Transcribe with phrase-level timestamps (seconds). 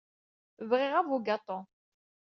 [0.69, 1.59] Bɣiɣ abugaṭu.